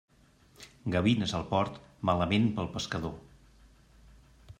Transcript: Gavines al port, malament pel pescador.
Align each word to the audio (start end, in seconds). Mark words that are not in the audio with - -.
Gavines 0.95 1.33
al 1.39 1.45
port, 1.51 1.77
malament 2.11 2.47
pel 2.57 2.71
pescador. 2.79 3.15